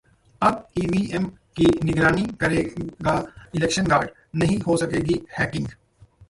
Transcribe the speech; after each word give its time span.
अब 0.41 0.65
ईवीएम 0.77 1.25
की 1.57 1.65
निगरानी 1.83 2.25
करेगा 2.41 3.13
'इलेक्शन 3.55 3.87
गार्ड', 3.87 4.09
नहीं 4.35 4.59
हो 4.59 4.77
सकेगी 4.77 5.21
हैकिंग 5.39 5.67